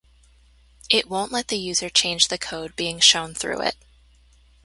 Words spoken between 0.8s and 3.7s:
It won't let the user change the code being shown through